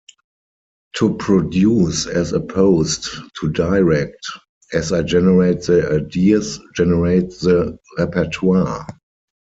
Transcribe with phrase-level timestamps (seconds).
[0.95, 3.07] To produce as opposed
[3.39, 4.17] to direct,
[4.73, 8.87] as I generate the ideas, generate the repertoire.